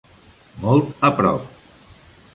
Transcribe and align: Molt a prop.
Molt 0.63 1.05
a 1.11 1.13
prop. 1.21 1.47